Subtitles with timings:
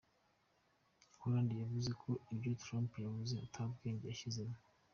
[1.21, 4.57] Hollande yavuze ko ivyo Trump yavuze ata bwenge yashizemwo.